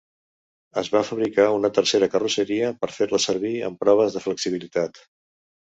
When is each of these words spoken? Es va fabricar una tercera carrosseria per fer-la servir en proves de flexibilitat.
Es 0.81 0.87
va 0.95 1.01
fabricar 1.09 1.45
una 1.57 1.71
tercera 1.75 2.09
carrosseria 2.15 2.73
per 2.81 2.91
fer-la 2.97 3.21
servir 3.29 3.55
en 3.71 3.79
proves 3.85 4.19
de 4.19 4.25
flexibilitat. 4.27 5.03